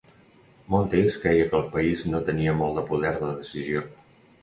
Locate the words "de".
2.83-2.89, 3.23-3.33